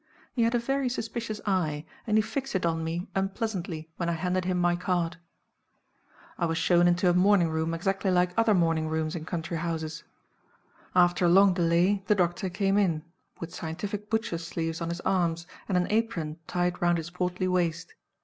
[0.33, 4.13] He had a very suspicious eye, and he fixed it on me unpleasantly when I
[4.13, 5.17] handed him my card.
[6.39, 10.03] I was shown into a morning room exactly like other morning rooms in country houses.
[10.95, 13.03] After a long delay the doctor came in,
[13.39, 17.93] with scientific butchers' sleeves on his arms, and an apron tied round his portly waist.